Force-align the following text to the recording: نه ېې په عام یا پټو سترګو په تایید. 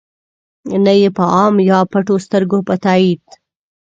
نه 0.83 0.93
ېې 1.01 1.09
په 1.17 1.23
عام 1.33 1.55
یا 1.69 1.79
پټو 1.91 2.15
سترګو 2.25 2.57
په 2.67 2.75
تایید. 2.83 3.21